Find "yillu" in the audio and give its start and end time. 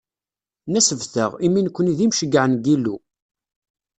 2.67-2.95